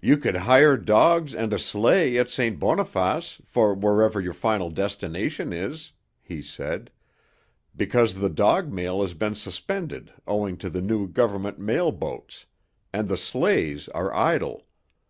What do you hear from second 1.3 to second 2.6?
and a sleigh at St.